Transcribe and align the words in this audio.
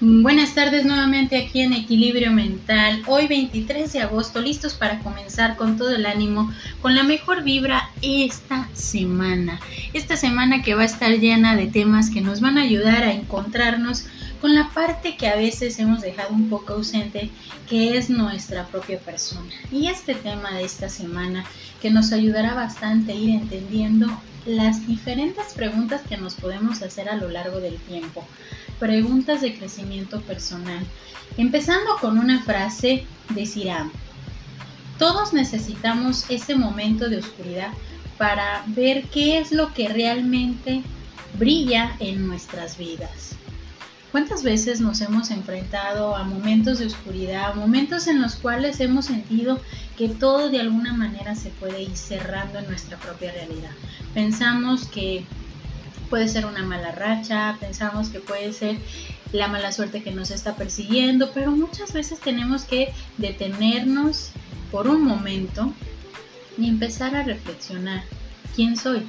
Buenas 0.00 0.54
tardes 0.54 0.84
nuevamente 0.84 1.36
aquí 1.36 1.60
en 1.60 1.72
Equilibrio 1.72 2.30
Mental. 2.30 3.02
Hoy 3.08 3.26
23 3.26 3.92
de 3.92 4.00
agosto, 4.00 4.40
listos 4.40 4.74
para 4.74 5.00
comenzar 5.00 5.56
con 5.56 5.76
todo 5.76 5.90
el 5.90 6.06
ánimo, 6.06 6.52
con 6.80 6.94
la 6.94 7.02
mejor 7.02 7.42
vibra 7.42 7.90
esta 8.00 8.68
semana. 8.74 9.58
Esta 9.94 10.16
semana 10.16 10.62
que 10.62 10.76
va 10.76 10.82
a 10.82 10.84
estar 10.84 11.10
llena 11.10 11.56
de 11.56 11.66
temas 11.66 12.10
que 12.10 12.20
nos 12.20 12.40
van 12.40 12.58
a 12.58 12.62
ayudar 12.62 13.02
a 13.02 13.12
encontrarnos 13.12 14.04
con 14.40 14.54
la 14.54 14.68
parte 14.68 15.16
que 15.16 15.26
a 15.26 15.34
veces 15.34 15.80
hemos 15.80 16.00
dejado 16.00 16.32
un 16.32 16.48
poco 16.48 16.74
ausente, 16.74 17.28
que 17.68 17.98
es 17.98 18.08
nuestra 18.08 18.68
propia 18.68 19.00
persona. 19.00 19.50
Y 19.72 19.88
este 19.88 20.14
tema 20.14 20.52
de 20.52 20.62
esta 20.62 20.88
semana 20.88 21.44
que 21.82 21.90
nos 21.90 22.12
ayudará 22.12 22.54
bastante 22.54 23.10
a 23.10 23.16
ir 23.16 23.30
entendiendo 23.30 24.06
las 24.46 24.86
diferentes 24.86 25.54
preguntas 25.54 26.02
que 26.08 26.16
nos 26.16 26.34
podemos 26.34 26.82
hacer 26.82 27.08
a 27.08 27.16
lo 27.16 27.28
largo 27.28 27.58
del 27.58 27.78
tiempo 27.78 28.24
preguntas 28.78 29.40
de 29.40 29.54
crecimiento 29.54 30.20
personal, 30.22 30.84
empezando 31.36 31.96
con 32.00 32.18
una 32.18 32.42
frase 32.42 33.04
de 33.30 33.46
Siram. 33.46 33.90
Todos 34.98 35.32
necesitamos 35.32 36.24
ese 36.28 36.56
momento 36.56 37.08
de 37.08 37.18
oscuridad 37.18 37.70
para 38.16 38.64
ver 38.66 39.04
qué 39.04 39.38
es 39.38 39.52
lo 39.52 39.72
que 39.72 39.88
realmente 39.88 40.82
brilla 41.38 41.96
en 42.00 42.26
nuestras 42.26 42.76
vidas. 42.76 43.36
¿Cuántas 44.10 44.42
veces 44.42 44.80
nos 44.80 45.02
hemos 45.02 45.30
enfrentado 45.30 46.16
a 46.16 46.24
momentos 46.24 46.78
de 46.78 46.86
oscuridad, 46.86 47.54
momentos 47.54 48.06
en 48.06 48.22
los 48.22 48.36
cuales 48.36 48.80
hemos 48.80 49.04
sentido 49.04 49.60
que 49.98 50.08
todo 50.08 50.48
de 50.48 50.60
alguna 50.60 50.94
manera 50.94 51.34
se 51.34 51.50
puede 51.50 51.82
ir 51.82 51.94
cerrando 51.94 52.58
en 52.58 52.68
nuestra 52.68 52.96
propia 52.96 53.32
realidad? 53.32 53.70
Pensamos 54.14 54.86
que 54.88 55.26
puede 56.08 56.28
ser 56.28 56.46
una 56.46 56.62
mala 56.62 56.92
racha, 56.92 57.56
pensamos 57.60 58.08
que 58.08 58.20
puede 58.20 58.52
ser 58.52 58.78
la 59.32 59.48
mala 59.48 59.72
suerte 59.72 60.02
que 60.02 60.10
nos 60.10 60.30
está 60.30 60.56
persiguiendo, 60.56 61.30
pero 61.32 61.50
muchas 61.50 61.92
veces 61.92 62.20
tenemos 62.20 62.64
que 62.64 62.92
detenernos 63.18 64.30
por 64.70 64.88
un 64.88 65.02
momento 65.02 65.72
y 66.56 66.68
empezar 66.68 67.14
a 67.14 67.22
reflexionar. 67.22 68.02
¿Quién 68.54 68.76
soy? 68.76 69.02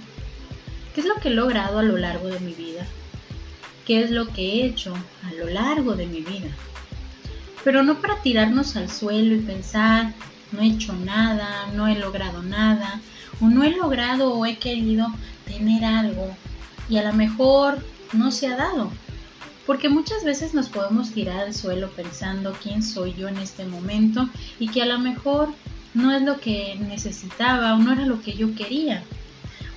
¿Qué 0.94 1.02
es 1.02 1.08
lo 1.08 1.16
que 1.16 1.30
he 1.30 1.34
logrado 1.34 1.80
a 1.80 1.84
lo 1.84 1.98
largo 1.98 2.28
de 2.28 2.40
mi 2.40 2.54
vida? 2.54 2.86
¿Qué 3.86 4.04
es 4.04 4.12
lo 4.12 4.28
que 4.28 4.42
he 4.42 4.66
hecho 4.66 4.94
a 5.24 5.34
lo 5.34 5.48
largo 5.48 5.96
de 5.96 6.06
mi 6.06 6.22
vida? 6.22 6.50
Pero 7.64 7.84
no 7.84 8.00
para 8.02 8.22
tirarnos 8.22 8.76
al 8.76 8.90
suelo 8.90 9.36
y 9.36 9.40
pensar, 9.40 10.14
no 10.52 10.62
he 10.62 10.68
hecho 10.68 10.94
nada, 10.94 11.68
no 11.76 11.88
he 11.88 11.96
logrado 11.96 12.44
nada, 12.44 13.02
o 13.42 13.48
no 13.48 13.64
he 13.64 13.72
logrado 13.72 14.34
o 14.34 14.46
he 14.46 14.58
querido 14.58 15.08
tener 15.46 15.86
algo 15.86 16.36
y 16.90 16.98
a 16.98 17.04
lo 17.04 17.14
mejor 17.14 17.84
no 18.14 18.32
se 18.32 18.48
ha 18.48 18.56
dado. 18.56 18.92
Porque 19.66 19.90
muchas 19.90 20.24
veces 20.24 20.54
nos 20.54 20.68
podemos 20.68 21.12
tirar 21.12 21.42
al 21.42 21.54
suelo 21.54 21.90
pensando 21.92 22.54
quién 22.64 22.82
soy 22.82 23.14
yo 23.14 23.28
en 23.28 23.38
este 23.38 23.66
momento 23.66 24.28
y 24.60 24.70
que 24.70 24.82
a 24.82 24.88
lo 24.88 24.98
mejor 24.98 25.50
no 25.94 26.12
es 26.12 26.24
lo 26.24 26.40
que 26.40 26.76
necesitaba 26.80 27.76
o 27.76 27.78
no 27.78 27.94
era 27.94 28.06
lo 28.06 28.22
que 28.22 28.34
yo 28.34 28.56
quería. 28.56 29.04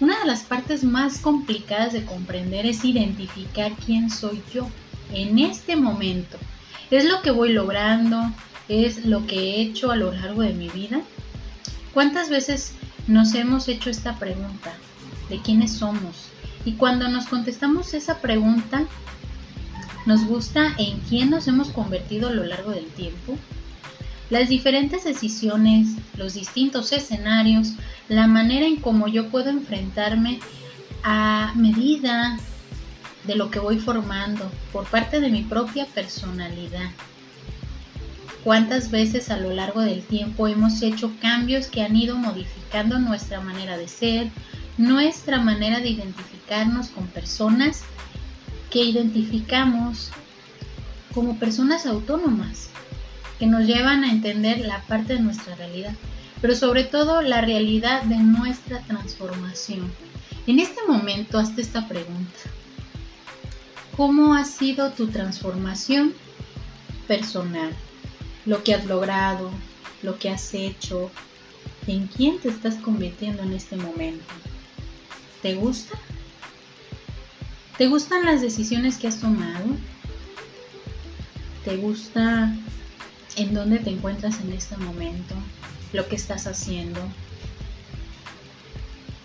Una 0.00 0.18
de 0.18 0.26
las 0.26 0.42
partes 0.42 0.82
más 0.82 1.18
complicadas 1.18 1.92
de 1.92 2.04
comprender 2.04 2.66
es 2.66 2.84
identificar 2.84 3.72
quién 3.84 4.10
soy 4.10 4.42
yo 4.52 4.68
en 5.12 5.38
este 5.38 5.76
momento. 5.76 6.38
¿Es 6.90 7.04
lo 7.04 7.22
que 7.22 7.30
voy 7.30 7.52
logrando? 7.52 8.32
¿Es 8.68 9.04
lo 9.04 9.26
que 9.26 9.36
he 9.36 9.60
hecho 9.60 9.92
a 9.92 9.96
lo 9.96 10.10
largo 10.12 10.42
de 10.42 10.54
mi 10.54 10.70
vida? 10.70 11.02
¿Cuántas 11.92 12.30
veces 12.30 12.72
nos 13.06 13.34
hemos 13.34 13.68
hecho 13.68 13.90
esta 13.90 14.18
pregunta 14.18 14.72
de 15.28 15.38
quiénes 15.38 15.72
somos? 15.72 16.31
Y 16.64 16.72
cuando 16.72 17.08
nos 17.08 17.26
contestamos 17.26 17.92
esa 17.94 18.20
pregunta, 18.20 18.84
¿nos 20.06 20.24
gusta 20.24 20.74
en 20.78 21.00
quién 21.00 21.30
nos 21.30 21.48
hemos 21.48 21.70
convertido 21.70 22.28
a 22.28 22.32
lo 22.32 22.44
largo 22.44 22.70
del 22.70 22.86
tiempo? 22.86 23.36
Las 24.30 24.48
diferentes 24.48 25.04
decisiones, 25.04 25.88
los 26.16 26.34
distintos 26.34 26.92
escenarios, 26.92 27.74
la 28.08 28.26
manera 28.26 28.66
en 28.66 28.76
cómo 28.76 29.08
yo 29.08 29.28
puedo 29.28 29.50
enfrentarme 29.50 30.38
a 31.02 31.52
medida 31.56 32.38
de 33.24 33.36
lo 33.36 33.50
que 33.50 33.58
voy 33.58 33.78
formando 33.78 34.50
por 34.72 34.86
parte 34.86 35.20
de 35.20 35.28
mi 35.28 35.42
propia 35.42 35.86
personalidad. 35.86 36.90
¿Cuántas 38.44 38.90
veces 38.90 39.30
a 39.30 39.36
lo 39.36 39.50
largo 39.50 39.80
del 39.80 40.02
tiempo 40.02 40.48
hemos 40.48 40.82
hecho 40.82 41.12
cambios 41.20 41.66
que 41.66 41.82
han 41.82 41.94
ido 41.94 42.16
modificando 42.16 42.98
nuestra 42.98 43.40
manera 43.40 43.76
de 43.76 43.86
ser, 43.86 44.30
nuestra 44.82 45.40
manera 45.40 45.80
de 45.80 45.90
identificarnos 45.90 46.88
con 46.88 47.06
personas 47.06 47.82
que 48.68 48.80
identificamos 48.80 50.10
como 51.14 51.38
personas 51.38 51.86
autónomas, 51.86 52.68
que 53.38 53.46
nos 53.46 53.64
llevan 53.64 54.02
a 54.02 54.10
entender 54.10 54.60
la 54.60 54.82
parte 54.82 55.14
de 55.14 55.20
nuestra 55.20 55.54
realidad, 55.54 55.94
pero 56.40 56.56
sobre 56.56 56.82
todo 56.82 57.22
la 57.22 57.40
realidad 57.42 58.02
de 58.02 58.16
nuestra 58.16 58.80
transformación. 58.80 59.92
En 60.48 60.58
este 60.58 60.80
momento, 60.88 61.38
hazte 61.38 61.62
esta 61.62 61.86
pregunta. 61.86 62.40
¿Cómo 63.96 64.34
ha 64.34 64.44
sido 64.44 64.90
tu 64.90 65.08
transformación 65.08 66.12
personal? 67.06 67.72
Lo 68.46 68.64
que 68.64 68.74
has 68.74 68.86
logrado, 68.86 69.50
lo 70.02 70.18
que 70.18 70.30
has 70.30 70.54
hecho, 70.54 71.10
en 71.86 72.08
quién 72.08 72.40
te 72.40 72.48
estás 72.48 72.76
convirtiendo 72.76 73.42
en 73.42 73.52
este 73.52 73.76
momento. 73.76 74.24
¿Te 75.42 75.54
gusta? 75.54 75.98
¿Te 77.76 77.88
gustan 77.88 78.24
las 78.24 78.40
decisiones 78.40 78.96
que 78.96 79.08
has 79.08 79.18
tomado? 79.18 79.64
¿Te 81.64 81.76
gusta 81.78 82.54
en 83.36 83.52
dónde 83.52 83.80
te 83.80 83.90
encuentras 83.90 84.40
en 84.40 84.52
este 84.52 84.76
momento? 84.76 85.34
¿Lo 85.92 86.06
que 86.06 86.14
estás 86.14 86.46
haciendo? 86.46 87.00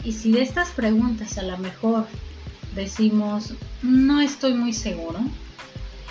Y 0.04 0.14
si 0.14 0.32
de 0.32 0.42
estas 0.42 0.70
preguntas 0.72 1.38
a 1.38 1.44
lo 1.44 1.58
mejor 1.60 2.08
decimos, 2.74 3.54
no 3.84 4.20
estoy 4.20 4.54
muy 4.54 4.74
seguro, 4.74 5.20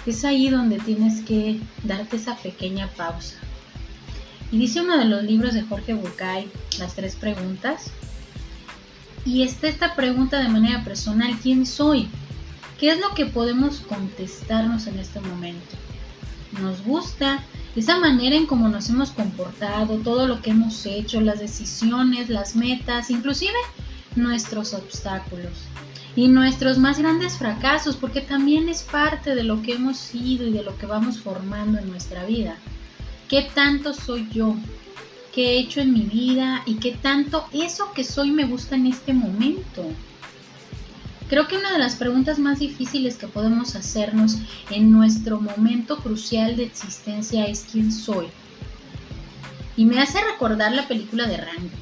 es 0.06 0.24
ahí 0.24 0.50
donde 0.50 0.78
tienes 0.78 1.22
que 1.22 1.58
darte 1.82 2.16
esa 2.16 2.36
pequeña 2.36 2.88
pausa. 2.90 3.38
Y 4.52 4.58
dice 4.58 4.82
uno 4.82 4.98
de 4.98 5.06
los 5.06 5.24
libros 5.24 5.54
de 5.54 5.62
Jorge 5.62 5.94
Bucay, 5.94 6.48
las 6.78 6.94
tres 6.94 7.16
preguntas, 7.16 7.90
y 9.26 9.42
está 9.42 9.68
esta 9.68 9.94
pregunta 9.96 10.38
de 10.40 10.48
manera 10.48 10.84
personal, 10.84 11.36
¿quién 11.42 11.66
soy? 11.66 12.08
¿Qué 12.78 12.90
es 12.90 13.00
lo 13.00 13.12
que 13.14 13.26
podemos 13.26 13.80
contestarnos 13.80 14.86
en 14.86 14.98
este 15.00 15.20
momento? 15.20 15.74
¿Nos 16.62 16.82
gusta 16.84 17.42
esa 17.74 17.98
manera 17.98 18.36
en 18.36 18.46
cómo 18.46 18.68
nos 18.68 18.88
hemos 18.88 19.10
comportado, 19.10 19.96
todo 19.98 20.28
lo 20.28 20.40
que 20.40 20.50
hemos 20.50 20.86
hecho, 20.86 21.20
las 21.20 21.40
decisiones, 21.40 22.30
las 22.30 22.54
metas, 22.54 23.10
inclusive 23.10 23.58
nuestros 24.14 24.72
obstáculos? 24.72 25.52
y 26.16 26.28
nuestros 26.28 26.78
más 26.78 26.98
grandes 26.98 27.36
fracasos, 27.36 27.94
porque 27.94 28.22
también 28.22 28.70
es 28.70 28.82
parte 28.82 29.34
de 29.34 29.44
lo 29.44 29.60
que 29.60 29.74
hemos 29.74 29.98
sido 29.98 30.46
y 30.46 30.52
de 30.52 30.62
lo 30.62 30.76
que 30.78 30.86
vamos 30.86 31.20
formando 31.20 31.78
en 31.78 31.90
nuestra 31.90 32.24
vida. 32.24 32.56
¿Qué 33.28 33.46
tanto 33.54 33.92
soy 33.92 34.26
yo? 34.32 34.56
Qué 35.36 35.50
he 35.50 35.58
hecho 35.58 35.82
en 35.82 35.92
mi 35.92 36.00
vida 36.00 36.62
y 36.64 36.76
qué 36.76 36.92
tanto 36.92 37.46
eso 37.52 37.92
que 37.92 38.04
soy 38.04 38.30
me 38.30 38.46
gusta 38.46 38.74
en 38.74 38.86
este 38.86 39.12
momento. 39.12 39.84
Creo 41.28 41.46
que 41.46 41.58
una 41.58 41.72
de 41.72 41.78
las 41.78 41.96
preguntas 41.96 42.38
más 42.38 42.58
difíciles 42.58 43.18
que 43.18 43.28
podemos 43.28 43.76
hacernos 43.76 44.38
en 44.70 44.90
nuestro 44.90 45.38
momento 45.38 45.98
crucial 45.98 46.56
de 46.56 46.62
existencia 46.62 47.44
es 47.44 47.66
quién 47.70 47.92
soy. 47.92 48.28
Y 49.76 49.84
me 49.84 50.00
hace 50.00 50.24
recordar 50.24 50.72
la 50.72 50.88
película 50.88 51.26
de 51.26 51.36
Rango, 51.36 51.76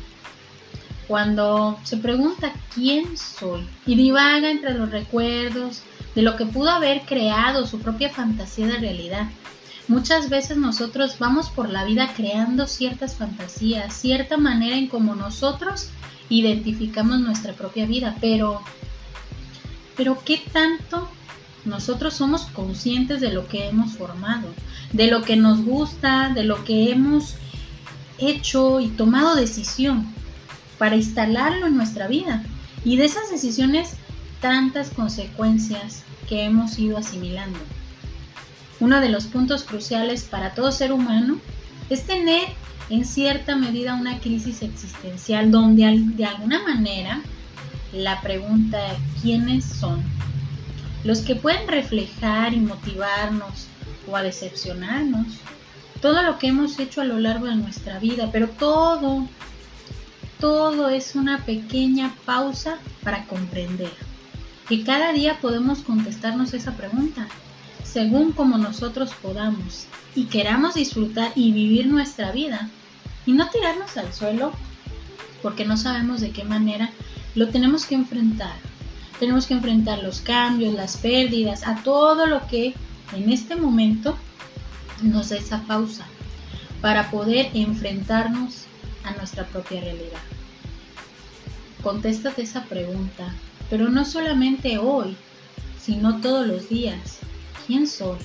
cuando 1.07 1.79
se 1.85 1.99
pregunta 1.99 2.53
quién 2.75 3.17
soy 3.17 3.69
y 3.87 3.95
divaga 3.95 4.51
entre 4.51 4.75
los 4.75 4.91
recuerdos 4.91 5.83
de 6.17 6.23
lo 6.23 6.35
que 6.35 6.47
pudo 6.47 6.71
haber 6.71 7.03
creado 7.03 7.69
su 7.69 7.79
propia 7.79 8.11
fantasía 8.11 8.67
de 8.67 8.79
realidad 8.79 9.29
Muchas 9.87 10.31
veces 10.31 10.57
nosotros 10.57 11.19
vamos 11.19 11.51
por 11.51 11.69
la 11.69 11.85
vida 11.85 12.13
creando 12.17 12.67
ciertas 12.67 13.17
fantasías, 13.17 13.93
cierta 13.93 14.39
manera 14.39 14.77
en 14.77 14.89
cómo 14.89 15.15
nosotros 15.15 15.91
identificamos 16.31 17.21
nuestra 17.21 17.53
propia 17.53 17.85
vida, 17.85 18.17
pero 18.21 18.63
pero 19.97 20.19
qué 20.25 20.43
tanto 20.53 21.09
nosotros 21.65 22.15
somos 22.15 22.47
conscientes 22.47 23.21
de 23.21 23.33
lo 23.33 23.47
que 23.47 23.69
hemos 23.69 23.93
formado, 23.93 24.49
de 24.93 25.09
lo 25.09 25.23
que 25.23 25.37
nos 25.37 25.63
gusta, 25.63 26.31
de 26.31 26.45
lo 26.45 26.65
que 26.65 26.91
hemos 26.91 27.35
hecho 28.19 28.81
y 28.81 28.89
tomado 28.89 29.35
decisión 29.35 30.07
para 30.79 30.97
instalarlo 30.97 31.67
en 31.67 31.77
nuestra 31.77 32.09
vida 32.09 32.43
y 32.85 32.97
de 32.97 33.05
esas 33.05 33.31
decisiones 33.31 33.97
tantas 34.41 34.91
consecuencias 34.91 36.03
que 36.29 36.45
hemos 36.45 36.79
ido 36.79 36.99
asimilando. 36.99 37.59
Uno 38.81 39.01
de 39.01 39.09
los 39.09 39.27
puntos 39.27 39.63
cruciales 39.63 40.25
para 40.25 40.55
todo 40.55 40.73
ser 40.73 40.93
humano 40.93 41.39
es 41.91 42.05
tener 42.07 42.43
en 42.91 43.05
cierta 43.05 43.57
medida 43.57 43.95
una 43.95 44.19
crisis 44.19 44.63
existencial 44.63 45.51
donde 45.51 46.03
de 46.17 46.25
alguna 46.25 46.63
manera 46.63 47.21
la 47.93 48.21
pregunta 48.21 48.79
¿quiénes 49.23 49.65
son? 49.65 50.03
Los 51.05 51.21
que 51.21 51.37
pueden 51.37 51.69
reflejar 51.69 52.55
y 52.55 52.61
motivarnos 52.61 53.69
o 54.09 54.17
a 54.17 54.23
decepcionarnos. 54.23 55.27
Todo 56.01 56.23
lo 56.23 56.39
que 56.39 56.49
hemos 56.49 56.79
hecho 56.79 57.01
a 57.01 57.05
lo 57.05 57.19
largo 57.19 57.47
de 57.47 57.57
nuestra 57.57 57.99
vida, 57.99 58.29
pero 58.33 58.49
todo, 58.49 59.27
todo 60.41 60.89
es 60.89 61.15
una 61.15 61.45
pequeña 61.45 62.15
pausa 62.27 62.79
para 63.03 63.25
comprender 63.25 63.93
que 64.69 64.83
cada 64.83 65.13
día 65.13 65.39
podemos 65.41 65.81
contestarnos 65.81 66.55
esa 66.55 66.73
pregunta, 66.73 67.29
según 67.85 68.33
como 68.33 68.59
nosotros 68.59 69.13
podamos 69.23 69.87
y 70.15 70.25
queramos 70.25 70.75
disfrutar 70.75 71.33
y 71.37 71.53
vivir 71.53 71.87
nuestra 71.87 72.33
vida 72.33 72.69
y 73.27 73.33
no 73.33 73.49
tirarnos 73.51 73.97
al 73.97 74.13
suelo 74.13 74.53
porque 75.43 75.65
no 75.65 75.77
sabemos 75.77 76.21
de 76.21 76.31
qué 76.31 76.45
manera 76.45 76.91
lo 77.35 77.49
tenemos 77.49 77.85
que 77.85 77.95
enfrentar. 77.95 78.55
Tenemos 79.21 79.47
que 79.47 79.55
enfrentar 79.55 80.03
los 80.03 80.21
cambios, 80.21 80.75
las 80.75 80.97
pérdidas, 80.97 81.67
a 81.67 81.77
todo 81.83 82.27
lo 82.27 82.47
que 82.47 82.75
en 83.13 83.31
este 83.31 83.55
momento 83.55 84.17
nos 85.03 85.29
da 85.29 85.37
esa 85.37 85.63
pausa 85.63 86.07
para 86.81 87.11
poder 87.11 87.51
enfrentarnos 87.55 88.65
a 89.05 89.13
nuestra 89.13 89.45
propia 89.45 89.81
realidad. 89.81 90.21
Contéstate 91.83 92.43
esa 92.43 92.65
pregunta, 92.65 93.35
pero 93.69 93.91
no 93.91 94.05
solamente 94.05 94.79
hoy, 94.79 95.17
sino 95.81 96.21
todos 96.21 96.47
los 96.47 96.69
días. 96.69 97.19
¿Quién 97.67 97.87
soy? 97.87 98.19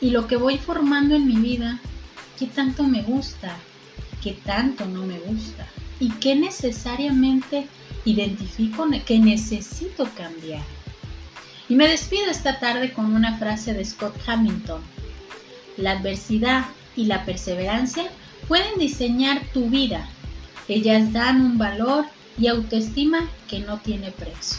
Y 0.00 0.10
lo 0.10 0.26
que 0.26 0.36
voy 0.36 0.58
formando 0.58 1.14
en 1.14 1.26
mi 1.26 1.36
vida, 1.36 1.80
¿qué 2.38 2.46
tanto 2.46 2.82
me 2.84 3.02
gusta? 3.02 3.56
¿Qué 4.22 4.32
tanto 4.44 4.86
no 4.86 5.04
me 5.04 5.18
gusta? 5.20 5.66
¿Y 6.00 6.10
qué 6.12 6.34
necesariamente 6.34 7.68
identifico 8.04 8.86
que 9.04 9.18
necesito 9.18 10.08
cambiar? 10.16 10.62
Y 11.68 11.74
me 11.74 11.88
despido 11.88 12.26
esta 12.30 12.58
tarde 12.58 12.92
con 12.92 13.14
una 13.14 13.38
frase 13.38 13.74
de 13.74 13.84
Scott 13.84 14.14
Hamilton. 14.26 14.80
La 15.76 15.92
adversidad 15.92 16.66
y 16.96 17.06
la 17.06 17.24
perseverancia 17.24 18.10
pueden 18.48 18.78
diseñar 18.78 19.42
tu 19.52 19.70
vida. 19.70 20.08
Ellas 20.68 21.12
dan 21.12 21.40
un 21.40 21.58
valor 21.58 22.06
y 22.38 22.46
autoestima 22.46 23.28
que 23.48 23.60
no 23.60 23.78
tiene 23.78 24.10
precio. 24.10 24.58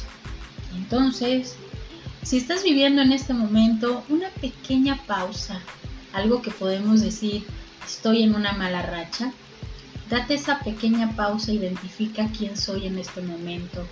Entonces, 0.75 1.55
si 2.23 2.37
estás 2.37 2.63
viviendo 2.63 3.01
en 3.01 3.11
este 3.11 3.33
momento 3.33 4.03
una 4.07 4.29
pequeña 4.29 4.97
pausa, 5.05 5.59
algo 6.13 6.41
que 6.41 6.51
podemos 6.51 7.01
decir, 7.01 7.45
estoy 7.85 8.23
en 8.23 8.33
una 8.33 8.53
mala 8.53 8.81
racha, 8.81 9.33
date 10.09 10.35
esa 10.35 10.59
pequeña 10.59 11.15
pausa, 11.15 11.51
identifica 11.51 12.29
quién 12.37 12.55
soy 12.55 12.87
en 12.87 12.97
este 12.97 13.21
momento, 13.21 13.85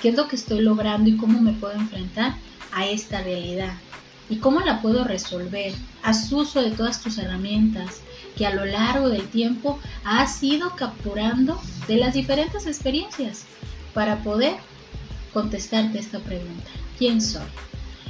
qué 0.00 0.10
es 0.10 0.16
lo 0.16 0.28
que 0.28 0.36
estoy 0.36 0.60
logrando 0.60 1.10
y 1.10 1.16
cómo 1.16 1.40
me 1.40 1.52
puedo 1.52 1.74
enfrentar 1.74 2.36
a 2.72 2.86
esta 2.86 3.20
realidad 3.22 3.74
y 4.30 4.36
cómo 4.36 4.60
la 4.60 4.80
puedo 4.80 5.02
resolver. 5.02 5.74
Haz 6.04 6.30
uso 6.30 6.62
de 6.62 6.70
todas 6.70 7.02
tus 7.02 7.18
herramientas 7.18 8.00
que 8.36 8.46
a 8.46 8.54
lo 8.54 8.64
largo 8.64 9.08
del 9.08 9.26
tiempo 9.28 9.80
has 10.04 10.40
ido 10.42 10.76
capturando 10.76 11.60
de 11.88 11.96
las 11.96 12.14
diferentes 12.14 12.66
experiencias 12.66 13.44
para 13.92 14.22
poder 14.22 14.54
contestarte 15.32 15.98
esta 15.98 16.20
pregunta. 16.20 16.70
¿Quién 16.96 17.20
soy? 17.20 17.42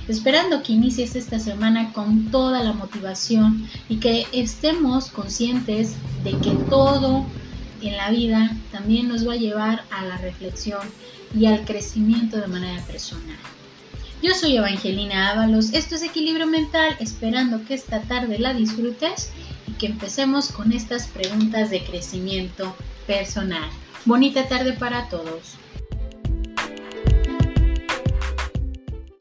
Esperando 0.09 0.63
que 0.63 0.73
inicies 0.73 1.17
esta 1.17 1.39
semana 1.39 1.93
con 1.93 2.31
toda 2.31 2.63
la 2.63 2.73
motivación 2.73 3.69
y 3.89 3.97
que 3.97 4.27
estemos 4.33 5.09
conscientes 5.09 5.95
de 6.25 6.33
que 6.39 6.51
todo 6.69 7.25
en 7.81 7.97
la 7.97 8.11
vida 8.11 8.57
también 8.71 9.09
nos 9.09 9.27
va 9.27 9.35
a 9.35 9.37
llevar 9.37 9.85
a 9.91 10.05
la 10.05 10.17
reflexión 10.19 10.81
y 11.37 11.47
al 11.47 11.65
crecimiento 11.65 12.39
de 12.39 12.47
manera 12.47 12.83
personal. 12.85 13.37
Yo 14.23 14.35
soy 14.35 14.57
Evangelina 14.57 15.31
Ábalos, 15.31 15.73
esto 15.73 15.97
es 15.97 16.03
Equilibrio 16.03 16.47
Mental, 16.47 16.97
esperando 17.01 17.65
que 17.65 17.75
esta 17.75 18.03
tarde 18.03 18.39
la 18.39 18.55
disfrutes 18.55 19.31
y 19.67 19.73
que 19.73 19.87
empecemos 19.87 20.49
con 20.49 20.73
estas 20.73 21.09
preguntas 21.09 21.71
de 21.71 21.83
crecimiento 21.83 22.77
personal. 23.07 23.69
Bonita 24.05 24.47
tarde 24.47 24.75
para 24.75 25.09
todos. 25.09 25.57